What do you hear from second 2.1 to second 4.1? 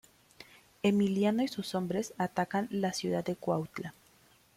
atacan la ciudad de Cuautla.